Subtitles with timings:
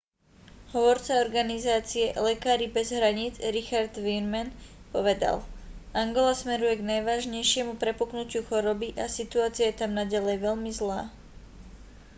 [0.73, 4.47] hovorca organizácie lekári bez hraníc richard veerman
[4.93, 5.37] povedal
[6.03, 11.01] angola smeruje k najvážnejšiemu prepuknutiu choroby a situácia je tam naďalej veľmi zlá